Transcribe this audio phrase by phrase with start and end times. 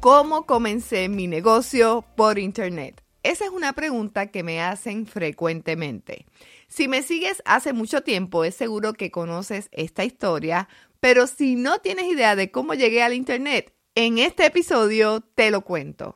[0.00, 3.02] ¿Cómo comencé mi negocio por Internet?
[3.22, 6.24] Esa es una pregunta que me hacen frecuentemente.
[6.68, 11.80] Si me sigues hace mucho tiempo, es seguro que conoces esta historia, pero si no
[11.80, 16.14] tienes idea de cómo llegué al Internet, en este episodio te lo cuento.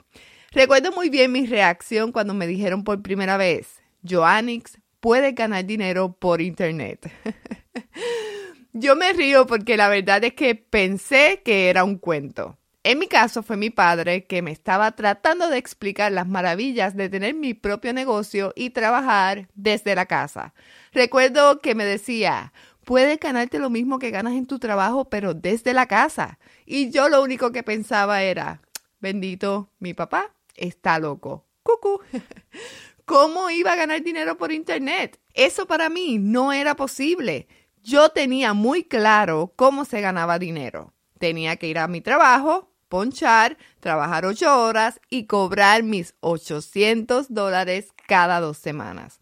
[0.53, 6.17] Recuerdo muy bien mi reacción cuando me dijeron por primera vez, Joannix puede ganar dinero
[6.19, 7.13] por Internet.
[8.73, 12.57] Yo me río porque la verdad es que pensé que era un cuento.
[12.87, 17.09] En mi caso fue mi padre que me estaba tratando de explicar las maravillas de
[17.09, 20.53] tener mi propio negocio y trabajar desde la casa.
[20.93, 22.53] Recuerdo que me decía,
[22.85, 26.39] puedes ganarte lo mismo que ganas en tu trabajo, pero desde la casa.
[26.67, 28.61] Y yo lo único que pensaba era,
[29.01, 31.47] bendito, mi papá está loco.
[31.63, 32.01] Cucu.
[33.07, 35.19] ¿Cómo iba a ganar dinero por internet?
[35.33, 37.49] Eso para mí no era posible.
[37.83, 40.93] Yo tenía muy claro cómo se ganaba dinero.
[41.19, 47.89] Tenía que ir a mi trabajo, ponchar, trabajar ocho horas y cobrar mis 800 dólares
[48.07, 49.21] cada dos semanas.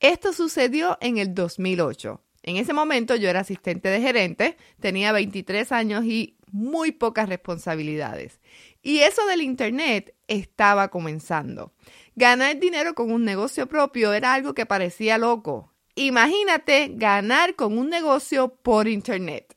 [0.00, 2.20] Esto sucedió en el 2008.
[2.42, 8.40] En ese momento yo era asistente de gerente, tenía 23 años y muy pocas responsabilidades.
[8.82, 11.72] Y eso del Internet estaba comenzando.
[12.16, 15.72] Ganar dinero con un negocio propio era algo que parecía loco.
[15.94, 19.53] Imagínate ganar con un negocio por Internet.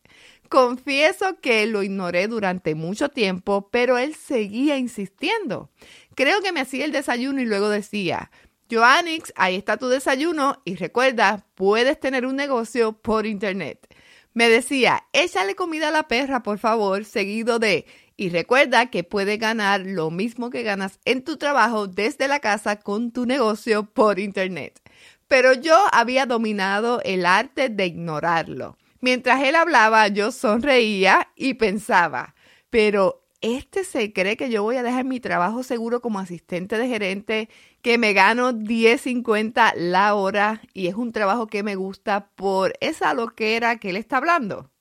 [0.50, 5.70] Confieso que lo ignoré durante mucho tiempo, pero él seguía insistiendo.
[6.16, 8.32] Creo que me hacía el desayuno y luego decía,
[8.72, 13.88] Joannix, ahí está tu desayuno y recuerda, puedes tener un negocio por internet.
[14.34, 19.40] Me decía, échale comida a la perra, por favor, seguido de, y recuerda que puedes
[19.40, 24.20] ganar lo mismo que ganas en tu trabajo desde la casa con tu negocio por
[24.20, 24.82] internet.
[25.28, 28.78] Pero yo había dominado el arte de ignorarlo.
[29.08, 32.36] Mientras él hablaba, yo sonreía y pensaba,
[32.70, 36.90] pero este se cree que yo voy a dejar mi trabajo seguro como asistente de
[36.90, 37.50] gerente,
[37.82, 43.14] que me gano 10.50 la hora y es un trabajo que me gusta por esa
[43.14, 44.72] loquera que él está hablando.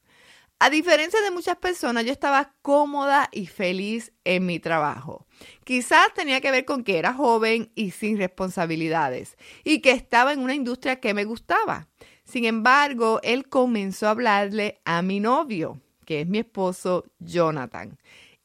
[0.59, 5.25] A diferencia de muchas personas, yo estaba cómoda y feliz en mi trabajo.
[5.63, 10.41] Quizás tenía que ver con que era joven y sin responsabilidades y que estaba en
[10.41, 11.87] una industria que me gustaba.
[12.27, 17.99] Sin embargo, él comenzó a hablarle a mi novio, que es mi esposo Jonathan,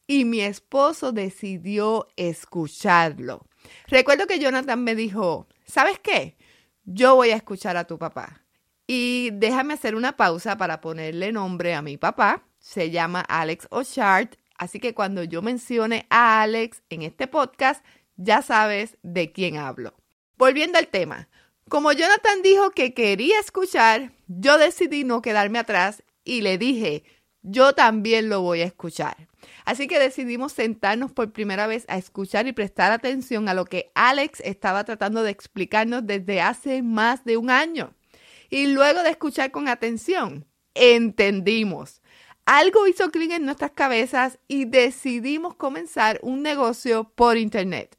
[0.06, 3.44] y mi esposo decidió escucharlo.
[3.88, 6.36] Recuerdo que Jonathan me dijo, ¿sabes qué?
[6.84, 8.42] Yo voy a escuchar a tu papá.
[8.86, 12.44] Y déjame hacer una pausa para ponerle nombre a mi papá.
[12.58, 14.36] Se llama Alex O'Shart.
[14.56, 17.84] Así que cuando yo mencione a Alex en este podcast,
[18.16, 19.94] ya sabes de quién hablo.
[20.36, 21.28] Volviendo al tema,
[21.72, 27.02] como Jonathan dijo que quería escuchar, yo decidí no quedarme atrás y le dije,
[27.40, 29.30] yo también lo voy a escuchar.
[29.64, 33.90] Así que decidimos sentarnos por primera vez a escuchar y prestar atención a lo que
[33.94, 37.94] Alex estaba tratando de explicarnos desde hace más de un año.
[38.50, 40.44] Y luego de escuchar con atención,
[40.74, 42.02] entendimos.
[42.44, 47.96] Algo hizo clic en nuestras cabezas y decidimos comenzar un negocio por Internet.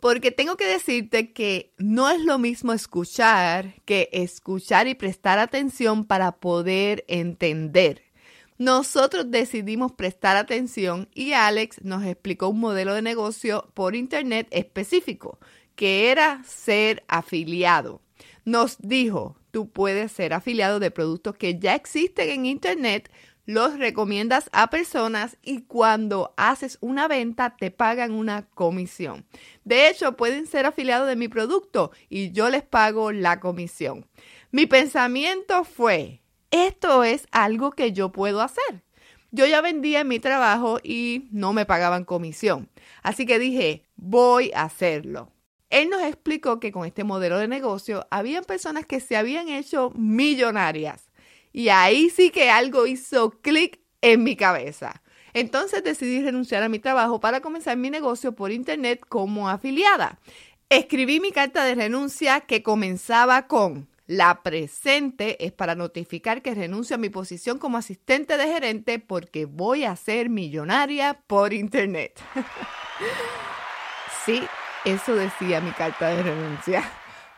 [0.00, 6.04] Porque tengo que decirte que no es lo mismo escuchar que escuchar y prestar atención
[6.04, 8.02] para poder entender.
[8.58, 15.38] Nosotros decidimos prestar atención y Alex nos explicó un modelo de negocio por internet específico,
[15.74, 18.00] que era ser afiliado.
[18.46, 23.10] Nos dijo, tú puedes ser afiliado de productos que ya existen en internet,
[23.46, 29.24] los recomiendas a personas y cuando haces una venta te pagan una comisión.
[29.64, 34.06] De hecho, pueden ser afiliados de mi producto y yo les pago la comisión.
[34.50, 38.82] Mi pensamiento fue, esto es algo que yo puedo hacer.
[39.30, 42.68] Yo ya vendía en mi trabajo y no me pagaban comisión.
[43.02, 45.30] Así que dije, voy a hacerlo.
[45.70, 49.92] Él nos explicó que con este modelo de negocio habían personas que se habían hecho
[49.94, 51.05] millonarias
[51.56, 55.02] y ahí sí que algo hizo clic en mi cabeza.
[55.32, 60.20] Entonces decidí renunciar a mi trabajo para comenzar mi negocio por internet como afiliada.
[60.68, 66.96] Escribí mi carta de renuncia que comenzaba con la presente es para notificar que renuncio
[66.96, 72.20] a mi posición como asistente de gerente porque voy a ser millonaria por internet.
[74.24, 74.42] Sí,
[74.84, 76.82] eso decía mi carta de renuncia.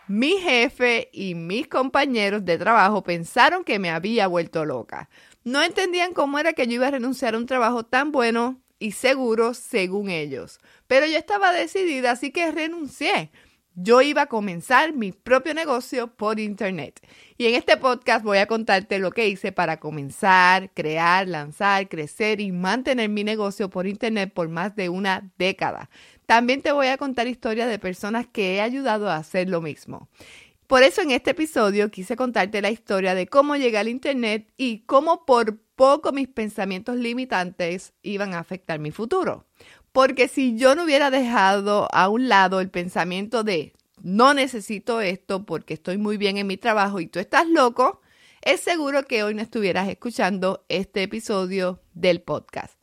[0.09, 5.11] Mi jefe y mis compañeros de trabajo pensaron que me había vuelto loca.
[5.45, 8.93] No entendían cómo era que yo iba a renunciar a un trabajo tan bueno y
[8.93, 10.61] seguro según ellos.
[10.87, 13.31] Pero yo estaba decidida, así que renuncié.
[13.75, 17.01] Yo iba a comenzar mi propio negocio por internet.
[17.37, 22.41] Y en este podcast voy a contarte lo que hice para comenzar, crear, lanzar, crecer
[22.41, 25.91] y mantener mi negocio por internet por más de una década.
[26.29, 30.11] También te voy a contar historias de personas que he ayudado a hacer lo mismo.
[30.67, 34.81] Por eso en este episodio quise contarte la historia de cómo llegué al Internet y
[34.81, 39.47] cómo por poco mis pensamientos limitantes iban a afectar mi futuro.
[39.91, 43.73] Porque si yo no hubiera dejado a un lado el pensamiento de
[44.03, 48.03] no necesito esto porque estoy muy bien en mi trabajo y tú estás loco,
[48.43, 52.78] es seguro que hoy no estuvieras escuchando este episodio del podcast.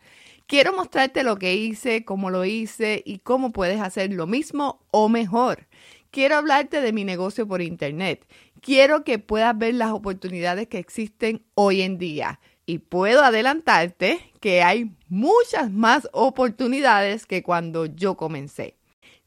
[0.48, 5.10] Quiero mostrarte lo que hice, cómo lo hice y cómo puedes hacer lo mismo o
[5.10, 5.68] mejor.
[6.12, 8.28] Quiero hablarte de mi negocio por Internet.
[8.62, 12.40] Quiero que puedas ver las oportunidades que existen hoy en día.
[12.68, 18.78] Y puedo adelantarte que hay muchas más oportunidades que cuando yo comencé.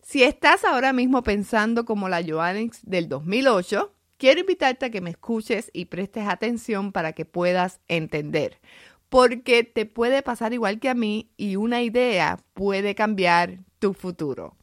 [0.01, 5.11] Si estás ahora mismo pensando como la Joannix del 2008, quiero invitarte a que me
[5.11, 8.61] escuches y prestes atención para que puedas entender.
[9.09, 14.55] Porque te puede pasar igual que a mí y una idea puede cambiar tu futuro.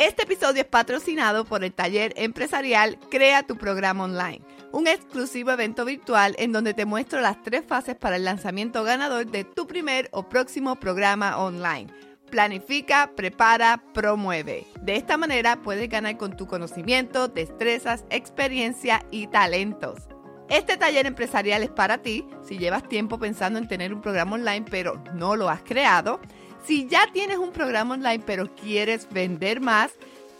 [0.00, 4.40] Este episodio es patrocinado por el taller empresarial Crea tu programa online,
[4.72, 9.26] un exclusivo evento virtual en donde te muestro las tres fases para el lanzamiento ganador
[9.26, 11.92] de tu primer o próximo programa online.
[12.30, 14.66] Planifica, prepara, promueve.
[14.80, 20.08] De esta manera puedes ganar con tu conocimiento, destrezas, experiencia y talentos.
[20.50, 24.66] Este taller empresarial es para ti si llevas tiempo pensando en tener un programa online
[24.68, 26.20] pero no lo has creado
[26.66, 29.92] si ya tienes un programa online pero quieres vender más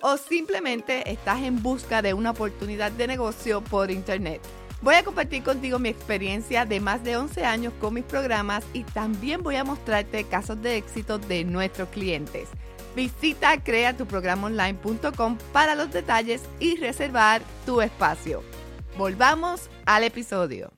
[0.02, 4.40] o simplemente estás en busca de una oportunidad de negocio por internet.
[4.82, 8.82] Voy a compartir contigo mi experiencia de más de 11 años con mis programas y
[8.82, 12.48] también voy a mostrarte casos de éxito de nuestros clientes.
[12.96, 18.42] Visita creatuprogramonline.com para los detalles y reservar tu espacio.
[19.00, 20.74] Volvamos al episodio.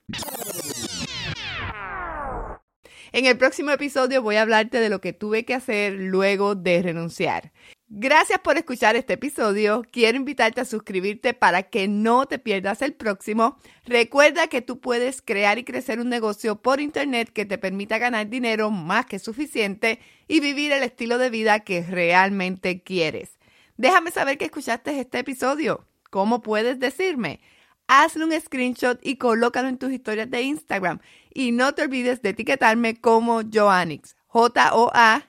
[3.10, 6.82] En el próximo episodio voy a hablarte de lo que tuve que hacer luego de
[6.82, 7.50] renunciar.
[7.88, 9.82] Gracias por escuchar este episodio.
[9.90, 13.58] Quiero invitarte a suscribirte para que no te pierdas el próximo.
[13.86, 18.28] Recuerda que tú puedes crear y crecer un negocio por internet que te permita ganar
[18.28, 19.98] dinero más que suficiente
[20.28, 23.40] y vivir el estilo de vida que realmente quieres.
[23.76, 25.88] Déjame saber que escuchaste este episodio.
[26.08, 27.40] ¿Cómo puedes decirme?
[27.92, 31.00] Hazle un screenshot y colócalo en tus historias de Instagram.
[31.34, 35.22] Y no te olvides de etiquetarme como Joannix, J-O-A-N-N-I-X.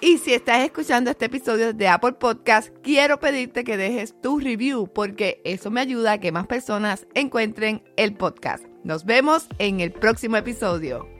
[0.00, 4.92] Y si estás escuchando este episodio de Apple Podcast, quiero pedirte que dejes tu review
[4.92, 8.64] porque eso me ayuda a que más personas encuentren el podcast.
[8.84, 11.15] Nos vemos en el próximo episodio.